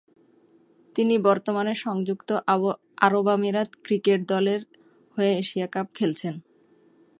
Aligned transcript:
তিনি 0.95 1.15
বর্তমানে 1.19 1.73
সংযুক্ত 1.85 2.29
আরব 3.05 3.25
আমিরাত 3.29 3.69
ক্রিকেট 3.85 4.19
দলের 4.29 4.61
হয়ে 5.17 5.31
এশিয়া 5.37 5.67
কাপ 5.67 5.87
খেলছেন। 5.95 6.33